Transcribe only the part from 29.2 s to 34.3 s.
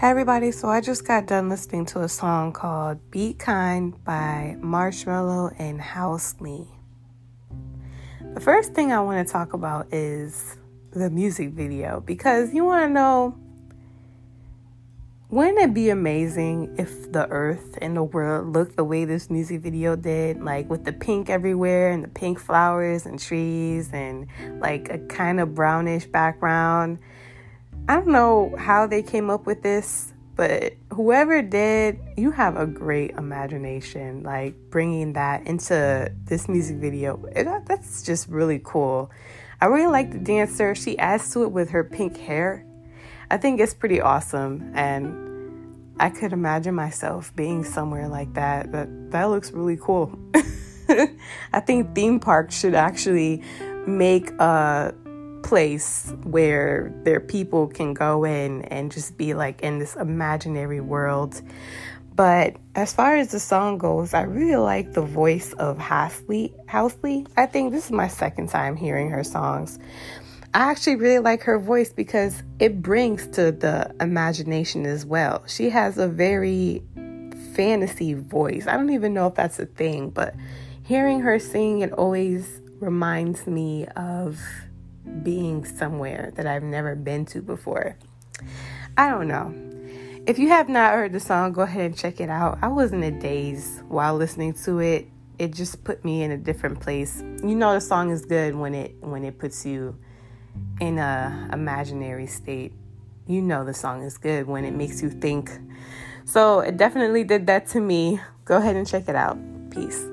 up with this, but whoever did, you have a great imagination.